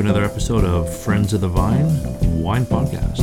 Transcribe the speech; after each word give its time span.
another 0.00 0.22
episode 0.22 0.64
of 0.64 0.96
Friends 0.96 1.32
of 1.32 1.40
the 1.40 1.48
Vine 1.48 1.88
Wine 2.40 2.64
Podcast. 2.64 3.18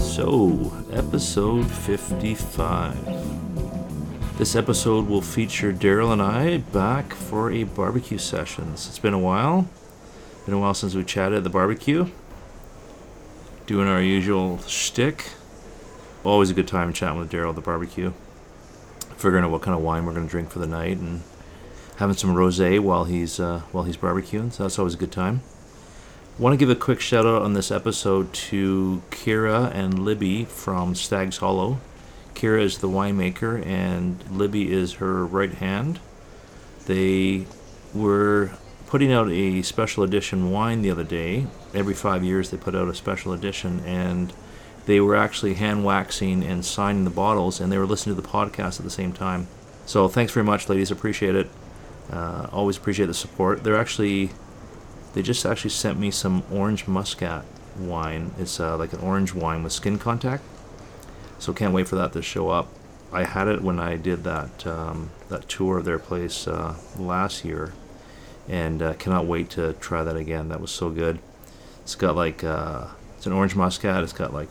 So, 0.00 0.72
episode 0.92 1.70
55. 1.70 4.38
This 4.38 4.56
episode 4.56 5.06
will 5.06 5.20
feature 5.20 5.72
Daryl 5.72 6.12
and 6.12 6.20
I 6.20 6.58
back 6.58 7.12
for 7.12 7.52
a 7.52 7.62
barbecue 7.62 8.18
session. 8.18 8.70
It's 8.72 8.98
been 8.98 9.14
a 9.14 9.18
while. 9.18 9.68
Been 10.46 10.54
a 10.54 10.58
while 10.58 10.74
since 10.74 10.96
we 10.96 11.04
chatted 11.04 11.38
at 11.38 11.44
the 11.44 11.50
barbecue. 11.50 12.08
Doing 13.66 13.86
our 13.86 14.02
usual 14.02 14.58
shtick. 14.66 15.26
Always 16.24 16.48
a 16.48 16.54
good 16.54 16.66
time 16.66 16.92
chatting 16.94 17.18
with 17.18 17.30
Daryl 17.30 17.50
at 17.50 17.54
the 17.54 17.60
barbecue. 17.60 18.12
Figuring 19.16 19.44
out 19.44 19.50
what 19.50 19.60
kind 19.60 19.76
of 19.76 19.82
wine 19.82 20.06
we're 20.06 20.14
going 20.14 20.26
to 20.26 20.30
drink 20.30 20.50
for 20.50 20.58
the 20.58 20.66
night 20.66 20.96
and 20.96 21.22
having 21.96 22.16
some 22.16 22.34
rosé 22.34 22.80
while 22.80 23.04
he's 23.04 23.38
uh, 23.38 23.60
while 23.72 23.84
he's 23.84 23.98
barbecuing. 23.98 24.50
So 24.50 24.64
that's 24.64 24.78
always 24.78 24.94
a 24.94 24.98
good 24.98 25.12
time. 25.12 25.42
Want 26.38 26.54
to 26.54 26.56
give 26.56 26.70
a 26.70 26.74
quick 26.74 27.00
shout 27.00 27.26
out 27.26 27.42
on 27.42 27.52
this 27.52 27.70
episode 27.70 28.32
to 28.32 29.02
Kira 29.10 29.72
and 29.74 29.98
Libby 30.04 30.46
from 30.46 30.94
Stag's 30.94 31.36
Hollow. 31.36 31.78
Kira 32.34 32.62
is 32.62 32.78
the 32.78 32.88
winemaker 32.88 33.64
and 33.64 34.24
Libby 34.30 34.72
is 34.72 34.94
her 34.94 35.24
right 35.24 35.52
hand. 35.52 36.00
They 36.86 37.46
were 37.92 38.52
putting 38.86 39.12
out 39.12 39.28
a 39.30 39.62
special 39.62 40.02
edition 40.02 40.50
wine 40.50 40.82
the 40.82 40.90
other 40.90 41.04
day. 41.04 41.46
Every 41.72 41.94
five 41.94 42.24
years 42.24 42.50
they 42.50 42.56
put 42.56 42.74
out 42.74 42.88
a 42.88 42.94
special 42.94 43.32
edition 43.32 43.80
and 43.80 44.32
they 44.86 45.00
were 45.00 45.16
actually 45.16 45.54
hand 45.54 45.84
waxing 45.84 46.44
and 46.44 46.64
signing 46.64 47.04
the 47.04 47.10
bottles 47.10 47.60
and 47.60 47.72
they 47.72 47.78
were 47.78 47.86
listening 47.86 48.14
to 48.16 48.20
the 48.20 48.28
podcast 48.28 48.78
at 48.78 48.84
the 48.84 48.90
same 48.90 49.12
time. 49.12 49.46
So 49.86 50.08
thanks 50.08 50.32
very 50.32 50.44
much, 50.44 50.68
ladies. 50.68 50.90
Appreciate 50.90 51.34
it. 51.34 51.48
Uh, 52.10 52.48
always 52.52 52.76
appreciate 52.76 53.06
the 53.06 53.14
support. 53.14 53.64
They're 53.64 53.78
actually 53.78 54.30
they 55.14 55.22
just 55.22 55.46
actually 55.46 55.70
sent 55.70 55.98
me 55.98 56.10
some 56.10 56.42
orange 56.50 56.86
muscat 56.86 57.44
wine. 57.78 58.32
It's 58.38 58.58
uh, 58.60 58.76
like 58.76 58.92
an 58.92 59.00
orange 59.00 59.32
wine 59.32 59.62
with 59.62 59.72
skin 59.72 59.98
contact. 59.98 60.42
So 61.38 61.52
can't 61.52 61.72
wait 61.72 61.88
for 61.88 61.96
that 61.96 62.12
to 62.12 62.22
show 62.22 62.50
up. 62.50 62.68
I 63.12 63.24
had 63.24 63.46
it 63.46 63.62
when 63.62 63.78
I 63.78 63.96
did 63.96 64.24
that 64.24 64.66
um, 64.66 65.10
that 65.28 65.48
tour 65.48 65.78
of 65.78 65.84
their 65.84 66.00
place 66.00 66.48
uh, 66.48 66.74
last 66.98 67.44
year, 67.44 67.72
and 68.48 68.82
uh, 68.82 68.94
cannot 68.94 69.26
wait 69.26 69.50
to 69.50 69.74
try 69.74 70.02
that 70.02 70.16
again. 70.16 70.48
That 70.48 70.60
was 70.60 70.72
so 70.72 70.90
good. 70.90 71.20
It's 71.82 71.94
got 71.94 72.16
like 72.16 72.42
uh, 72.42 72.86
it's 73.16 73.26
an 73.26 73.32
orange 73.32 73.54
muscat. 73.54 74.02
It's 74.02 74.12
got 74.12 74.34
like 74.34 74.48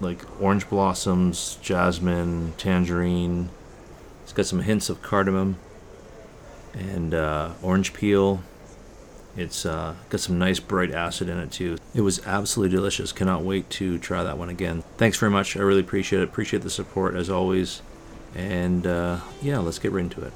like 0.00 0.20
orange 0.40 0.68
blossoms, 0.68 1.58
jasmine, 1.62 2.54
tangerine. 2.56 3.50
It's 4.22 4.32
got 4.32 4.46
some 4.46 4.62
hints 4.62 4.88
of 4.88 5.02
cardamom 5.02 5.56
and 6.72 7.14
uh, 7.14 7.52
orange 7.62 7.92
peel. 7.92 8.42
It's 9.36 9.64
uh, 9.64 9.94
got 10.08 10.20
some 10.20 10.38
nice 10.38 10.58
bright 10.58 10.90
acid 10.90 11.28
in 11.28 11.38
it 11.38 11.52
too. 11.52 11.78
It 11.94 12.00
was 12.00 12.26
absolutely 12.26 12.74
delicious. 12.76 13.12
Cannot 13.12 13.42
wait 13.42 13.70
to 13.70 13.98
try 13.98 14.24
that 14.24 14.38
one 14.38 14.48
again. 14.48 14.82
Thanks 14.96 15.18
very 15.18 15.30
much. 15.30 15.56
I 15.56 15.60
really 15.60 15.80
appreciate 15.80 16.20
it. 16.20 16.24
Appreciate 16.24 16.62
the 16.62 16.70
support 16.70 17.14
as 17.14 17.30
always. 17.30 17.82
And 18.34 18.86
uh, 18.86 19.20
yeah, 19.40 19.58
let's 19.58 19.78
get 19.78 19.92
right 19.92 20.02
into 20.02 20.22
it. 20.22 20.32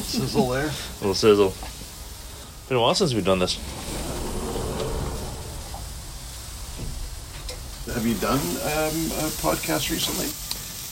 Sizzle 0.00 0.48
there. 0.50 0.66
A 0.66 0.98
little 1.00 1.14
sizzle. 1.14 1.54
Been 2.68 2.78
a 2.78 2.80
while 2.80 2.94
since 2.94 3.14
we've 3.14 3.24
done 3.24 3.38
this. 3.38 3.56
Have 7.94 8.04
you 8.06 8.14
done 8.14 8.38
um, 8.40 8.96
a 9.24 9.30
podcast 9.40 9.90
recently? 9.90 10.26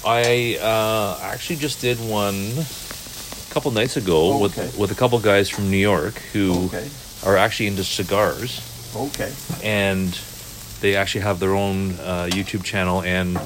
I 0.06 0.58
uh, 0.62 1.18
actually 1.22 1.56
just 1.56 1.80
did 1.80 1.98
one 1.98 2.34
a 2.52 3.52
couple 3.54 3.70
nights 3.72 3.96
ago 3.96 4.34
Oh, 4.34 4.40
with 4.40 4.56
with 4.78 4.90
a 4.90 4.94
couple 4.94 5.18
guys 5.18 5.48
from 5.50 5.70
New 5.70 5.76
York 5.78 6.14
who 6.32 6.66
Okay. 6.66 6.88
are 7.26 7.36
actually 7.36 7.66
into 7.68 7.84
cigars. 7.84 8.60
Okay. 8.96 9.32
and 9.64 10.16
they 10.80 10.94
actually 10.94 11.22
have 11.22 11.40
their 11.40 11.54
own 11.54 11.92
uh, 12.00 12.28
YouTube 12.30 12.62
channel 12.62 13.02
and 13.02 13.36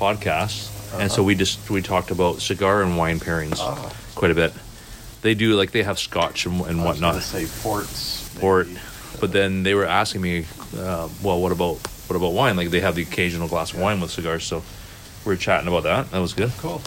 podcast. 0.00 0.70
And 0.98 1.12
so 1.12 1.22
we 1.22 1.34
just 1.34 1.68
we 1.68 1.82
talked 1.82 2.10
about 2.10 2.40
cigar 2.40 2.82
and 2.82 2.96
wine 2.96 3.20
pairings 3.20 3.58
Ah. 3.60 3.92
quite 4.14 4.30
a 4.30 4.34
bit. 4.34 4.52
They 5.22 5.34
do 5.34 5.54
like 5.54 5.72
they 5.72 5.82
have 5.82 5.98
scotch 5.98 6.46
and, 6.46 6.60
and 6.62 6.80
I 6.80 6.84
was 6.84 7.00
whatnot, 7.00 7.22
say 7.22 7.46
ports. 7.62 8.28
port. 8.38 8.68
maybe. 8.68 8.80
But 9.20 9.32
then 9.32 9.64
they 9.64 9.74
were 9.74 9.84
asking 9.84 10.20
me, 10.20 10.46
uh, 10.76 11.08
well, 11.22 11.40
what 11.40 11.52
about 11.52 11.78
what 12.06 12.16
about 12.16 12.32
wine? 12.32 12.56
Like 12.56 12.70
they 12.70 12.80
have 12.80 12.94
the 12.94 13.02
occasional 13.02 13.48
glass 13.48 13.72
of 13.72 13.80
wine 13.80 14.00
with 14.00 14.10
cigars. 14.10 14.44
So 14.44 14.62
we 15.24 15.32
were 15.32 15.36
chatting 15.36 15.68
about 15.68 15.82
that. 15.82 16.10
That 16.10 16.20
was 16.20 16.34
good. 16.34 16.52
Cool. 16.58 16.80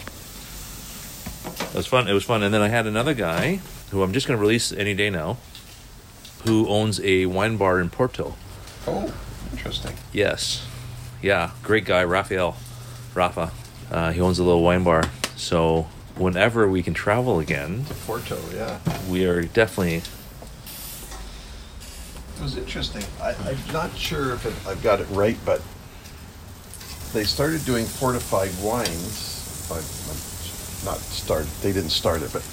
It 1.70 1.76
was 1.76 1.88
fun. 1.88 2.08
It 2.08 2.14
was 2.14 2.24
fun. 2.24 2.44
And 2.44 2.54
then 2.54 2.62
I 2.62 2.70
had 2.70 2.88
another 2.88 3.14
guy 3.14 3.60
who 3.92 4.04
I'm 4.04 4.14
just 4.14 4.28
going 4.28 4.38
to 4.38 4.42
release 4.42 4.72
any 4.72 4.94
day 4.94 5.10
now, 5.10 5.38
who 6.46 6.68
owns 6.68 7.00
a 7.02 7.26
wine 7.26 7.58
bar 7.58 7.80
in 7.80 7.90
Porto. 7.90 8.36
Oh, 8.88 9.14
interesting. 9.52 9.96
Yes. 10.14 10.66
Yeah, 11.22 11.52
great 11.62 11.86
guy, 11.86 12.04
Raphael. 12.04 12.56
Rafa. 13.14 13.52
Uh, 13.92 14.12
he 14.12 14.22
owns 14.22 14.40
a 14.40 14.44
little 14.44 14.64
wine 14.64 14.84
bar. 14.84 15.04
So 15.36 15.88
whenever 16.18 16.68
we 16.68 16.84
can 16.84 16.94
travel 16.94 17.40
again, 17.40 17.86
To 17.86 17.94
Porto, 17.94 18.40
yeah. 18.54 18.80
we 19.10 19.26
are 19.26 19.44
definitely. 19.44 20.02
It 22.36 22.42
was 22.42 22.58
interesting. 22.58 23.04
I, 23.22 23.34
I'm 23.34 23.58
not 23.74 23.96
sure 23.96 24.34
if 24.34 24.46
it, 24.46 24.54
I've 24.68 24.82
got 24.82 25.00
it 25.00 25.08
right, 25.12 25.38
but 25.46 25.62
they 27.14 27.24
started 27.24 27.64
doing 27.66 27.86
fortified 27.86 28.52
wines. 28.62 29.68
I, 29.72 29.76
I'm 29.76 30.86
not 30.86 31.00
started. 31.00 31.48
They 31.62 31.72
didn't 31.72 31.92
start 31.92 32.22
it, 32.24 32.34
but 32.34 32.44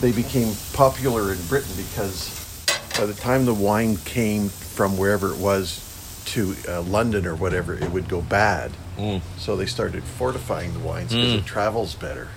they 0.00 0.12
became 0.12 0.54
popular 0.72 1.32
in 1.32 1.38
Britain 1.46 1.72
because 1.76 2.66
by 2.98 3.06
the 3.06 3.14
time 3.14 3.44
the 3.44 3.54
wine 3.54 3.96
came 3.98 4.48
from 4.48 4.96
wherever 4.96 5.32
it 5.32 5.38
was 5.38 5.80
to 6.26 6.54
uh, 6.68 6.82
London 6.82 7.26
or 7.26 7.34
whatever, 7.34 7.74
it 7.74 7.90
would 7.90 8.08
go 8.08 8.20
bad. 8.22 8.70
Mm. 8.98 9.20
So 9.38 9.56
they 9.56 9.66
started 9.66 10.04
fortifying 10.04 10.72
the 10.72 10.78
wines 10.80 11.10
because 11.12 11.32
Mm. 11.32 11.38
it 11.38 11.46
travels 11.46 11.94
better. 11.94 12.28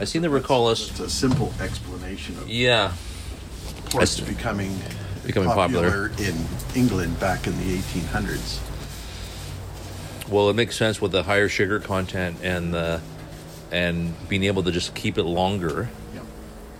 I 0.00 0.04
seem 0.04 0.22
to 0.22 0.30
recall 0.30 0.68
us. 0.68 0.90
It's 0.90 1.00
a 1.00 1.10
simple 1.10 1.52
explanation 1.60 2.36
of 2.38 2.48
Yeah. 2.48 2.92
ports 3.86 4.20
becoming 4.20 4.80
becoming 5.26 5.48
popular. 5.50 6.12
in 6.18 6.46
England 6.74 7.18
back 7.18 7.46
in 7.46 7.58
the 7.58 7.74
1800s. 7.74 8.60
Well, 10.28 10.48
it 10.50 10.54
makes 10.56 10.76
sense 10.76 11.00
with 11.00 11.12
the 11.12 11.24
higher 11.24 11.48
sugar 11.48 11.80
content 11.80 12.36
and 12.42 12.72
the 12.72 13.00
and 13.72 14.14
being 14.28 14.44
able 14.44 14.62
to 14.62 14.70
just 14.70 14.94
keep 14.94 15.18
it 15.18 15.24
longer, 15.24 15.88
Yeah. 16.14 16.20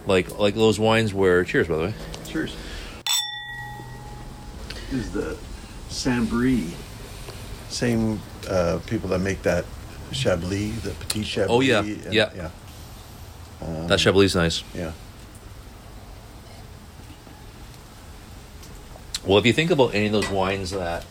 like 0.07 0.39
like 0.39 0.55
those 0.55 0.79
wines 0.79 1.13
where. 1.13 1.43
Cheers, 1.45 1.67
by 1.67 1.75
the 1.77 1.83
way. 1.87 1.95
Cheers. 2.29 2.53
Is 4.93 5.11
the 5.11 5.37
Saint-Bris 5.91 6.71
same 7.69 8.21
uh, 8.49 8.79
people 8.87 9.09
that 9.11 9.19
make 9.21 9.43
that 9.43 9.65
Chablis, 10.13 10.81
the 10.83 10.91
Petit 10.91 11.23
Chablis? 11.23 11.51
Oh, 11.51 11.61
yeah. 11.61 11.81
and- 11.81 12.13
Yeah. 12.15 12.31
yeah, 12.35 12.51
that 13.89 14.01
Chablis 14.01 14.33
is 14.33 14.37
nice. 14.37 14.65
yeah. 14.75 14.93
Well, 19.25 19.39
if 19.39 19.45
you 19.47 19.53
think 19.53 19.71
about 19.71 19.95
any 19.95 20.07
of 20.07 20.13
those 20.13 20.31
wines 20.31 20.71
that 20.71 21.05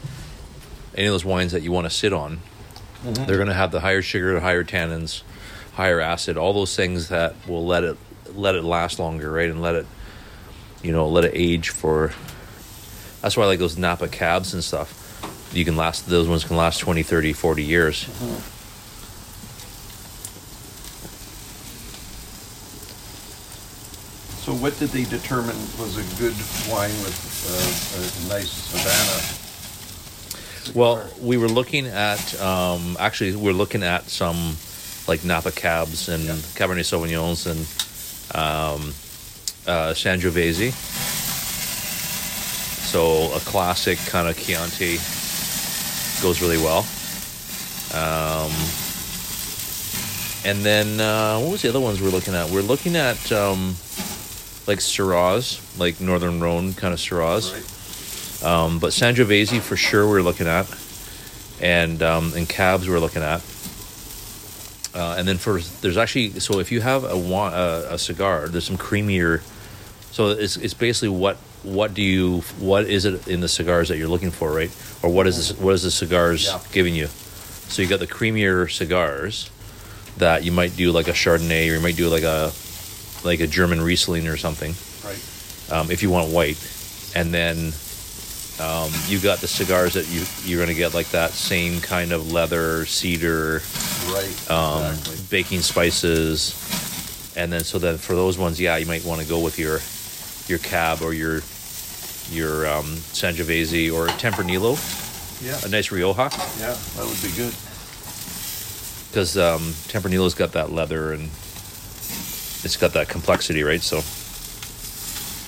any 0.95 1.05
of 1.07 1.13
those 1.13 1.25
wines 1.25 1.51
that 1.51 1.61
you 1.61 1.71
want 1.71 1.85
to 1.85 1.91
sit 1.91 2.11
on, 2.13 2.39
they're 3.03 3.35
going 3.35 3.47
to 3.47 3.53
have 3.53 3.71
the 3.71 3.81
higher 3.81 4.01
sugar, 4.01 4.39
higher 4.39 4.63
tannins, 4.63 5.21
higher 5.73 5.99
acid, 5.99 6.35
all 6.37 6.53
those 6.53 6.75
things 6.75 7.09
that 7.09 7.35
will 7.47 7.65
let 7.65 7.83
it 7.83 7.97
let 8.33 8.55
it 8.55 8.63
last 8.63 8.97
longer, 8.97 9.31
right? 9.31 9.49
And 9.49 9.61
let 9.61 9.75
it 9.75 9.85
you 10.81 10.91
know, 10.91 11.07
let 11.07 11.25
it 11.25 11.31
age 11.35 11.69
for 11.69 12.13
That's 13.21 13.37
why 13.37 13.43
I 13.43 13.47
like 13.47 13.59
those 13.59 13.77
Napa 13.77 14.07
cabs 14.07 14.53
and 14.53 14.63
stuff. 14.63 15.03
You 15.53 15.65
can 15.65 15.75
last 15.75 16.07
those 16.07 16.27
ones 16.27 16.43
can 16.43 16.57
last 16.57 16.79
20, 16.79 17.03
30, 17.03 17.33
40 17.33 17.63
years. 17.63 18.07
So, 24.43 24.53
what 24.53 24.77
did 24.79 24.89
they 24.89 25.03
determine 25.03 25.55
was 25.77 25.97
a 25.97 26.03
good 26.19 26.35
wine 26.71 26.95
with 27.03 27.17
uh, 27.51 27.97
a 27.99 28.39
nice 28.39 28.71
Havana? 28.71 29.43
Well, 30.77 31.05
we 31.21 31.37
were 31.37 31.47
looking 31.49 31.87
at 31.87 32.39
um, 32.41 32.95
actually 32.99 33.35
we 33.35 33.49
are 33.49 33.53
looking 33.53 33.83
at 33.83 34.03
some 34.09 34.55
like 35.07 35.23
Napa 35.25 35.51
Cabs 35.51 36.07
and 36.09 36.23
Yeah. 36.23 36.33
Cabernet 36.55 36.85
Sauvignons 36.85 37.45
and 37.47 37.59
um, 38.35 38.93
uh, 39.67 39.93
Sangiovese. 39.93 40.71
So 42.87 43.33
a 43.35 43.39
classic 43.39 43.97
kind 44.09 44.27
of 44.29 44.37
Chianti 44.37 44.97
goes 46.21 46.41
really 46.41 46.57
well. 46.57 46.85
Um, 47.93 48.51
and 50.45 50.63
then 50.63 50.99
uh, 50.99 51.39
what 51.39 51.51
was 51.51 51.61
the 51.61 51.69
other 51.69 51.79
ones 51.79 52.01
we're 52.01 52.09
looking 52.09 52.33
at? 52.33 52.49
We're 52.49 52.61
looking 52.61 52.95
at 52.95 53.31
um, 53.31 53.75
like 54.67 54.79
Syrahs, 54.79 55.59
like 55.79 55.99
Northern 55.99 56.39
Rhone 56.39 56.73
kind 56.73 56.93
of 56.93 56.99
Syrahs. 56.99 57.53
Right. 57.53 57.73
Um, 58.43 58.79
but 58.79 58.91
Sangiovese 58.91 59.59
for 59.61 59.75
sure 59.75 60.07
we're 60.07 60.21
looking 60.21 60.47
at, 60.47 60.67
and 61.61 62.03
um, 62.03 62.33
and 62.35 62.47
cabs 62.47 62.87
we're 62.87 62.99
looking 62.99 63.23
at. 63.23 63.41
Uh, 64.93 65.15
and 65.17 65.27
then 65.27 65.37
for 65.37 65.59
there's 65.81 65.97
actually 65.97 66.39
so 66.39 66.59
if 66.59 66.71
you 66.71 66.81
have 66.81 67.03
a, 67.03 67.15
a 67.15 67.93
a 67.93 67.97
cigar, 67.97 68.47
there's 68.47 68.65
some 68.65 68.77
creamier. 68.77 69.41
So 70.11 70.29
it's 70.29 70.57
it's 70.57 70.73
basically 70.73 71.09
what 71.09 71.37
what 71.73 71.93
do 71.93 72.01
you 72.01 72.39
what 72.59 72.85
is 72.85 73.05
it 73.05 73.27
in 73.27 73.41
the 73.41 73.47
cigars 73.47 73.89
that 73.89 73.97
you're 73.97 74.07
looking 74.07 74.31
for, 74.31 74.51
right? 74.51 74.71
Or 75.03 75.09
what 75.09 75.27
is 75.27 75.35
this, 75.37 75.59
what 75.59 75.73
is 75.73 75.83
the 75.83 75.91
cigars 75.91 76.45
Yeah. 76.45 76.59
giving 76.71 76.95
you? 76.95 77.07
So 77.07 77.81
you 77.81 77.87
got 77.87 77.99
the 77.99 78.07
creamier 78.07 78.69
cigars 78.71 79.49
that 80.17 80.43
you 80.43 80.51
might 80.51 80.75
do 80.75 80.91
like 80.91 81.07
a 81.07 81.11
Chardonnay 81.13 81.69
or 81.69 81.75
you 81.75 81.79
might 81.81 81.95
do 81.97 82.07
like 82.09 82.23
a 82.23 82.51
like 83.23 83.39
a 83.39 83.47
German 83.47 83.81
Riesling 83.81 84.27
or 84.27 84.37
something 84.37 84.73
Right. 85.05 85.71
um, 85.71 85.91
if 85.91 86.01
you 86.03 86.09
want 86.09 86.31
white, 86.31 86.57
and 87.15 87.33
then 87.33 87.73
um, 88.59 88.89
you 89.07 89.19
got 89.19 89.39
the 89.39 89.47
cigars 89.47 89.93
that 89.93 90.07
you 90.09 90.23
you're 90.45 90.59
gonna 90.63 90.73
get 90.77 90.93
like 90.93 91.09
that 91.09 91.31
same 91.31 91.81
kind 91.81 92.11
of 92.11 92.31
leather, 92.31 92.85
cedar, 92.85 93.61
Right. 94.07 94.49
um, 94.51 94.93
exactly. 94.93 95.17
baking 95.29 95.61
spices, 95.61 96.55
and 97.35 97.51
then 97.51 97.63
so 97.63 97.77
then 97.77 97.97
for 97.97 98.15
those 98.15 98.37
ones, 98.37 98.59
yeah, 98.59 98.77
you 98.77 98.85
might 98.85 99.03
want 99.03 99.21
to 99.21 99.27
go 99.27 99.39
with 99.39 99.59
your 99.59 99.79
your 100.47 100.59
cab 100.59 101.01
or 101.01 101.13
your 101.13 101.41
your 102.31 102.67
um, 102.67 102.85
Sangiovese 103.13 103.91
or 103.93 104.07
Tempranillo, 104.17 104.75
Yeah. 105.45 105.59
a 105.65 105.69
nice 105.69 105.91
Rioja, 105.91 106.29
Yeah, 106.59 106.75
that 106.95 107.05
would 107.05 107.21
be 107.21 107.31
good. 107.35 107.53
because 109.09 109.37
um, 109.37 109.61
Tempranillo's 109.87 110.33
got 110.33 110.51
that 110.53 110.71
leather 110.71 111.13
and 111.13 111.23
it's 112.63 112.75
got 112.77 112.93
that 112.93 113.07
complexity, 113.07 113.63
right? 113.63 113.81
So, 113.81 113.97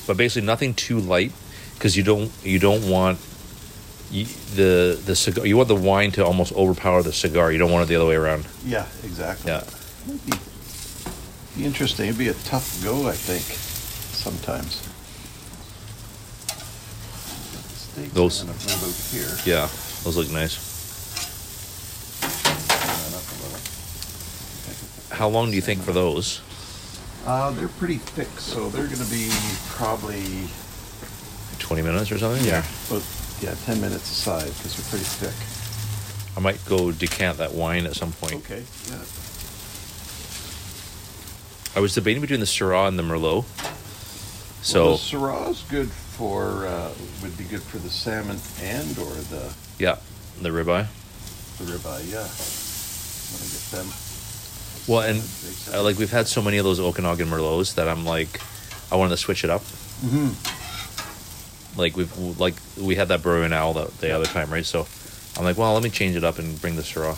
but 0.07 0.17
basically 0.17 0.45
nothing 0.45 0.73
too 0.73 0.99
light 0.99 1.31
because 1.73 1.97
you 1.97 2.03
don't 2.03 2.31
you 2.43 2.59
don't 2.59 2.87
want 2.89 3.19
you, 4.11 4.25
the 4.55 4.99
the 5.05 5.15
cigar. 5.15 5.45
You 5.45 5.57
want 5.57 5.67
the 5.69 5.75
wine 5.75 6.11
to 6.13 6.25
almost 6.25 6.53
overpower 6.53 7.03
the 7.03 7.13
cigar. 7.13 7.51
You 7.51 7.57
don't 7.59 7.71
want 7.71 7.83
it 7.83 7.87
the 7.89 7.95
other 7.95 8.07
way 8.07 8.15
around. 8.15 8.45
Yeah, 8.65 8.85
exactly. 9.03 9.51
Yeah. 9.51 9.63
It'd 10.07 10.25
be, 10.25 10.31
be 11.57 11.65
interesting. 11.65 12.07
It'd 12.07 12.17
be 12.17 12.29
a 12.29 12.33
tough 12.33 12.81
go, 12.83 13.07
I 13.07 13.13
think, 13.13 13.43
sometimes. 14.15 14.81
Steaks 17.99 18.13
Those- 18.13 18.43
are 18.43 18.45
gonna 18.45 18.57
move 18.57 18.83
out 18.83 19.11
here. 19.11 19.37
Yeah, 19.45 19.67
those 20.03 20.15
look 20.15 20.29
nice. 20.31 20.55
Turn 22.21 22.31
that 22.79 23.17
up 23.17 23.23
a 23.29 23.35
little. 23.43 25.17
How 25.17 25.27
long 25.27 25.49
do 25.49 25.55
you 25.55 25.61
think 25.61 25.83
for 25.83 25.91
those? 25.91 26.39
Uh, 27.25 27.51
they're 27.51 27.67
pretty 27.67 27.97
thick, 27.97 28.29
so 28.39 28.69
they're 28.69 28.85
going 28.87 29.03
to 29.03 29.11
be 29.11 29.29
probably 29.67 30.47
Twenty 31.59 31.81
minutes 31.81 32.09
or 32.11 32.17
something? 32.17 32.47
about 32.47 33.03
yeah, 33.41 33.53
ten 33.65 33.81
minutes 33.81 34.09
aside 34.09 34.45
because 34.45 34.75
they're 34.77 34.89
pretty 34.89 35.03
thick. 35.05 36.37
I 36.37 36.39
might 36.39 36.63
go 36.65 36.91
decant 36.93 37.37
that 37.39 37.53
wine 37.53 37.85
at 37.85 37.95
some 37.95 38.13
point. 38.13 38.35
Okay. 38.35 38.63
Yeah. 38.89 38.95
I 41.75 41.81
was 41.81 41.93
debating 41.93 42.21
between 42.21 42.39
the 42.39 42.45
Syrah 42.45 42.87
and 42.87 42.97
the 42.97 43.03
Merlot. 43.03 43.43
So 44.63 44.85
well, 44.85 44.97
the 44.97 45.03
Syrah's 45.03 45.63
good 45.69 45.89
for 46.19 46.67
uh, 46.67 46.91
would 47.23 47.35
be 47.37 47.45
good 47.45 47.63
for 47.63 47.77
the 47.77 47.89
salmon 47.89 48.37
and 48.61 48.97
or 48.99 49.09
the 49.31 49.53
yeah, 49.77 49.95
the 50.41 50.49
ribeye. 50.49 50.85
the 51.59 51.63
ribeye. 51.63 52.11
Yeah. 52.11 52.27
Want 53.31 53.39
to 53.39 53.47
get 53.55 53.63
them? 53.71 53.87
Well, 54.85 54.99
and 55.07 55.23
uh, 55.73 55.81
like 55.81 55.97
we've 55.97 56.11
had 56.11 56.27
so 56.27 56.41
many 56.41 56.57
of 56.57 56.65
those 56.65 56.81
Okanagan 56.81 57.29
Merlots 57.29 57.75
that 57.75 57.87
I'm 57.87 58.03
like, 58.05 58.41
I 58.91 58.97
wanted 58.97 59.11
to 59.11 59.17
switch 59.17 59.45
it 59.45 59.49
up. 59.49 59.61
Mm-hmm. 59.61 60.33
Like 61.79 61.95
we've 61.95 62.13
like 62.37 62.55
we 62.77 62.95
had 62.95 63.07
that 63.07 63.23
Burrowing 63.23 63.53
Owl 63.53 63.71
the, 63.71 63.89
the 64.01 64.11
other 64.11 64.25
time, 64.25 64.51
right? 64.51 64.65
So 64.65 64.87
I'm 65.37 65.45
like, 65.45 65.57
well, 65.57 65.73
let 65.73 65.83
me 65.83 65.89
change 65.89 66.17
it 66.17 66.25
up 66.25 66.37
and 66.37 66.59
bring 66.59 66.75
the 66.75 66.81
Syrah. 66.81 67.15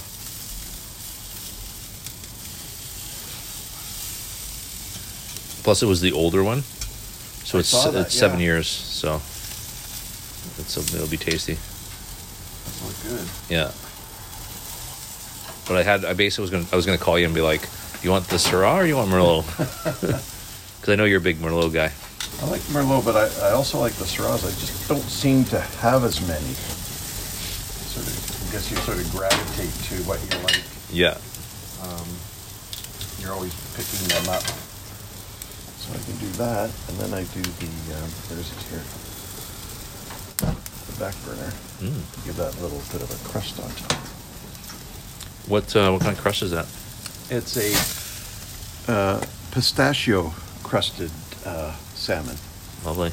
Plus, 5.63 5.81
it 5.81 5.87
was 5.87 6.01
the 6.01 6.11
older 6.11 6.43
one, 6.43 6.61
so 7.43 7.57
I 7.57 7.61
it's 7.61 7.69
saw 7.69 7.91
that, 7.91 8.07
it's 8.07 8.15
seven 8.15 8.39
yeah. 8.39 8.45
years, 8.45 8.67
so 8.67 9.15
it's 10.59 10.77
it'll 10.77 11.07
be 11.07 11.17
tasty. 11.17 11.53
That's 11.53 12.81
look 12.85 13.19
good. 13.19 13.27
Yeah. 13.49 13.71
But 15.67 15.77
I 15.77 15.83
had 15.83 16.05
I 16.05 16.13
basically 16.13 16.43
was 16.43 16.51
gonna 16.51 16.65
I 16.71 16.75
was 16.75 16.85
gonna 16.85 16.97
call 16.97 17.17
you 17.19 17.25
and 17.25 17.35
be 17.35 17.41
like, 17.41 17.67
you 18.03 18.11
want 18.11 18.27
the 18.27 18.37
Syrah 18.37 18.77
or 18.77 18.85
you 18.85 18.95
want 18.95 19.09
Merlot? 19.09 20.27
Because 20.81 20.93
I 20.93 20.95
know 20.95 21.05
you're 21.05 21.19
a 21.19 21.21
big 21.21 21.37
Merlot 21.37 21.71
guy. 21.71 21.91
I 22.41 22.49
like 22.49 22.61
Merlot, 22.73 23.05
but 23.05 23.15
I, 23.15 23.49
I 23.49 23.51
also 23.51 23.77
like 23.79 23.93
the 23.93 24.05
Syrahs. 24.05 24.43
I 24.43 24.49
just 24.49 24.89
don't 24.89 24.99
seem 25.03 25.43
to 25.53 25.59
have 25.59 26.03
as 26.03 26.19
many. 26.27 26.53
Sort 27.85 28.07
of, 28.07 28.49
I 28.49 28.51
guess 28.51 28.71
you 28.71 28.77
sort 28.77 28.97
of 28.97 29.11
gravitate 29.11 29.69
to 29.69 29.95
what 30.09 30.17
you 30.25 30.41
like. 30.41 30.63
Yeah. 30.89 31.17
Um, 31.85 32.07
you're 33.19 33.31
always 33.31 33.53
picking 33.77 34.07
them 34.09 34.33
up. 34.33 34.41
So 35.81 35.93
I 35.93 35.97
can 36.05 36.15
do 36.17 36.27
that, 36.37 36.69
and 36.89 36.97
then 36.99 37.13
I 37.13 37.23
do 37.33 37.41
the, 37.41 37.65
um, 37.97 38.09
where 38.29 38.39
is 38.39 38.51
it 38.53 38.61
here? 38.69 38.83
The 40.37 40.99
back 40.99 41.15
burner. 41.25 41.51
Mm. 41.81 42.25
Give 42.25 42.35
that 42.37 42.53
little 42.61 42.81
bit 42.91 43.01
of 43.01 43.09
a 43.09 43.29
crust 43.29 43.59
on 43.59 43.69
top. 43.71 43.97
What 45.47 45.75
uh, 45.75 45.91
what 45.91 46.01
kind 46.01 46.15
of 46.15 46.21
crust 46.21 46.43
is 46.43 46.51
that? 46.51 46.67
It's 47.29 47.57
a 47.57 48.91
uh, 48.91 49.25
pistachio 49.51 50.31
crusted 50.63 51.09
uh, 51.45 51.73
salmon. 51.95 52.35
Lovely. 52.85 53.09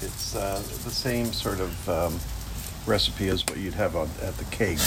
It's 0.00 0.34
uh, 0.34 0.58
the 0.84 0.90
same 0.90 1.26
sort 1.32 1.60
of 1.60 1.88
um, 1.88 2.18
recipe 2.86 3.28
as 3.28 3.44
what 3.46 3.58
you'd 3.58 3.74
have 3.74 3.94
on, 3.96 4.08
at 4.22 4.36
the 4.38 4.44
keg 4.46 4.78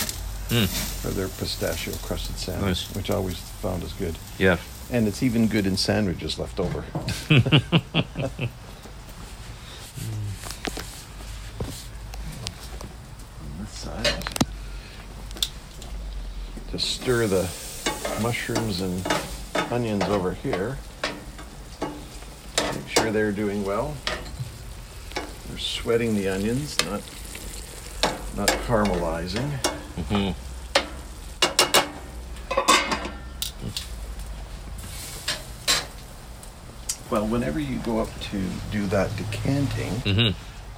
Mm. 0.48 0.66
for 1.02 1.10
their 1.10 1.28
pistachio 1.28 1.94
crusted 2.04 2.38
salmon, 2.38 2.68
Nice. 2.68 2.88
which 2.96 3.12
I 3.12 3.16
always 3.16 3.38
found 3.62 3.84
is 3.84 3.92
good. 3.92 4.16
Yeah. 4.38 4.56
And 4.90 5.08
it's 5.08 5.22
even 5.22 5.48
good 5.48 5.66
in 5.66 5.76
sandwiches 5.76 6.40
left 6.40 6.60
over. 6.60 6.84
On 7.30 7.42
this 13.60 13.70
side, 13.70 14.24
just 16.72 16.90
stir 17.02 17.28
the 17.28 17.50
mushrooms 18.22 18.82
and 18.82 19.06
onions 19.72 20.04
over 20.06 20.34
here. 20.34 20.78
Make 21.82 22.88
sure 22.88 23.12
they're 23.12 23.32
doing 23.34 23.66
well. 23.66 23.96
They're 25.50 25.58
sweating 25.58 26.16
the 26.16 26.30
onions, 26.30 26.78
not 26.86 27.02
not 28.38 28.50
caramelizing. 28.68 29.50
hmm 30.10 30.32
Well, 37.10 37.26
whenever 37.26 37.60
you 37.60 37.80
go 37.80 38.00
up 38.00 38.10
to 38.32 38.44
do 38.72 38.86
that 38.88 39.16
decanting, 39.16 39.94
hmm 40.02 40.30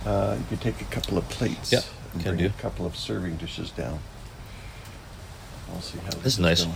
uh, 0.08 0.38
you 0.40 0.46
can 0.48 0.58
take 0.60 0.80
a 0.80 0.86
couple 0.86 1.18
of 1.18 1.28
plates 1.28 1.74
Yeah, 1.74 1.82
and 2.14 2.24
bring 2.24 2.38
do. 2.38 2.46
a 2.46 2.50
couple 2.62 2.86
of 2.86 2.96
serving 2.96 3.36
dishes 3.38 3.70
down. 3.72 4.00
I'll 5.74 5.82
see 5.82 5.98
how 6.00 6.12
This 6.12 6.34
is 6.34 6.40
nice. 6.40 6.64
going. 6.64 6.76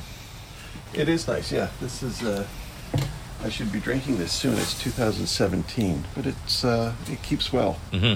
It 0.93 1.07
is 1.09 1.27
nice, 1.27 1.51
yeah. 1.51 1.69
This 1.79 2.03
is. 2.03 2.21
Uh, 2.21 2.45
I 3.43 3.49
should 3.49 3.71
be 3.71 3.79
drinking 3.79 4.17
this 4.17 4.31
soon. 4.31 4.53
It's 4.57 4.81
2017, 4.81 6.03
but 6.15 6.25
it's 6.25 6.63
uh, 6.65 6.93
it 7.09 7.21
keeps 7.23 7.51
well. 7.53 7.73
hmm 7.91 8.13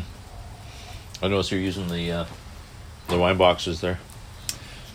I 1.21 1.27
noticed 1.29 1.51
you're 1.51 1.59
using 1.61 1.87
the 1.87 2.11
uh, 2.11 2.25
the 3.07 3.17
wine 3.17 3.37
boxes 3.37 3.79
there. 3.81 3.99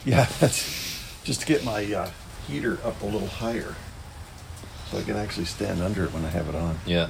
Yeah, 0.04 0.26
that's 0.40 1.22
just 1.24 1.40
to 1.40 1.46
get 1.46 1.64
my 1.64 1.84
uh, 1.92 2.10
heater 2.46 2.78
up 2.84 3.00
a 3.02 3.06
little 3.06 3.28
higher, 3.28 3.74
so 4.92 4.98
I 4.98 5.02
can 5.04 5.16
actually 5.16 5.46
stand 5.46 5.80
under 5.80 6.04
it 6.04 6.12
when 6.12 6.22
I 6.22 6.28
have 6.28 6.50
it 6.50 6.54
on. 6.54 6.78
Yeah. 6.84 7.08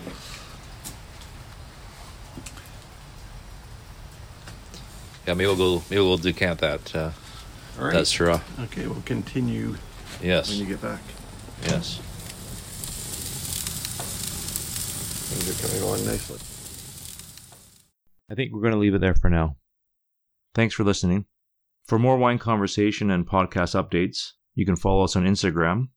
Yeah, 5.26 5.34
maybe 5.34 5.46
we'll 5.46 5.56
go. 5.56 5.82
Maybe 5.90 6.00
we'll 6.00 6.16
decant 6.16 6.60
that. 6.60 6.94
Uh, 6.94 7.10
All 7.78 7.86
right. 7.86 7.92
That 7.94 8.04
Syrah. 8.04 8.40
Okay, 8.66 8.86
we'll 8.86 9.02
continue 9.02 9.74
Yes. 10.22 10.48
when 10.50 10.58
you 10.60 10.66
get 10.66 10.80
back. 10.80 11.00
Yes. 11.64 11.98
Things 15.30 15.50
are 15.50 15.66
coming 15.66 15.82
along 15.82 16.06
nicely. 16.06 16.38
I 18.30 18.34
think 18.36 18.52
we're 18.52 18.60
going 18.60 18.74
to 18.74 18.78
leave 18.78 18.94
it 18.94 19.00
there 19.00 19.14
for 19.16 19.28
now. 19.28 19.56
Thanks 20.54 20.74
for 20.74 20.84
listening. 20.84 21.26
For 21.84 21.98
more 21.98 22.16
wine 22.16 22.38
conversation 22.38 23.10
and 23.10 23.26
podcast 23.26 23.74
updates, 23.74 24.32
you 24.54 24.64
can 24.64 24.76
follow 24.76 25.02
us 25.02 25.16
on 25.16 25.24
Instagram 25.24 25.88